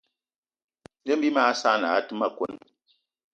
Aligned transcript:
Ne 1.05 1.13
bí 1.21 1.29
mag 1.35 1.51
saanì 1.61 1.87
aa 1.91 2.05
té 2.07 2.13
ma 2.19 2.27
kone. 2.37 2.59